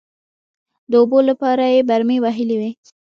[0.89, 2.71] د اوبو لپاره يې برمې وهلې وې.